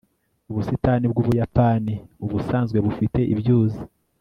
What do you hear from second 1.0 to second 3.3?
bw'ubuyapani ubusanzwe bufite